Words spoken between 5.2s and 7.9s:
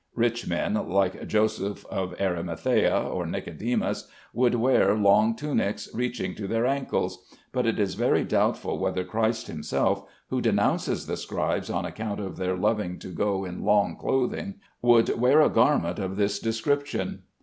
tunics reaching to their ankles; but it